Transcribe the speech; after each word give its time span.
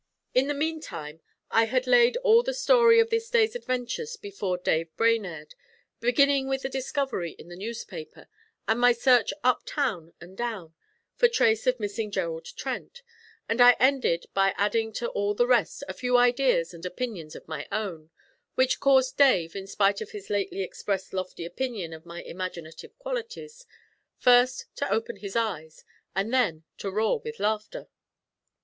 In 0.33 0.47
the 0.47 0.55
meantime 0.55 1.21
I 1.51 1.65
had 1.65 1.85
laid 1.85 2.17
all 2.23 2.41
the 2.41 2.55
story 2.55 2.99
of 2.99 3.11
this 3.11 3.29
day's 3.29 3.53
adventures 3.55 4.17
before 4.17 4.57
Dave 4.57 4.89
Brainerd, 4.97 5.53
beginning 5.99 6.47
with 6.47 6.63
the 6.63 6.69
discovery 6.69 7.33
in 7.33 7.49
the 7.49 7.55
newspaper, 7.55 8.27
and 8.67 8.79
my 8.79 8.93
search 8.93 9.31
up 9.43 9.61
town 9.63 10.13
and 10.19 10.35
down 10.35 10.73
for 11.13 11.27
trace 11.27 11.67
of 11.67 11.79
missing 11.79 12.09
Gerald 12.09 12.45
Trent, 12.57 13.03
and 13.47 13.61
I 13.61 13.73
ended 13.79 14.25
by 14.33 14.55
adding 14.57 14.91
to 14.93 15.09
all 15.09 15.35
the 15.35 15.45
rest 15.45 15.83
a 15.87 15.93
few 15.93 16.17
ideas 16.17 16.73
and 16.73 16.83
opinions 16.83 17.35
of 17.35 17.47
my 17.47 17.67
own, 17.71 18.09
which 18.55 18.79
caused 18.79 19.17
Dave, 19.17 19.55
in 19.55 19.67
spite 19.67 20.01
of 20.01 20.09
his 20.13 20.31
lately 20.31 20.63
expressed 20.63 21.13
lofty 21.13 21.45
opinion 21.45 21.93
of 21.93 22.07
my 22.07 22.23
imaginative 22.23 22.97
qualities, 22.97 23.67
first 24.17 24.65
to 24.77 24.91
open 24.91 25.17
his 25.17 25.35
eyes, 25.35 25.85
and 26.15 26.33
then 26.33 26.63
to 26.79 26.89
roar 26.89 27.19
with 27.19 27.39
laughter. 27.39 27.87